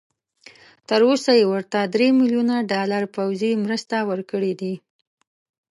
تر 0.87 0.99
اوسه 1.09 1.31
یې 1.39 1.45
ورته 1.53 1.79
درې 1.93 2.07
بيلیونه 2.17 2.55
ډالر 2.71 3.03
پوځي 3.15 3.51
مرسته 3.63 3.95
ورکړي 4.09 4.53
دي. 4.61 4.73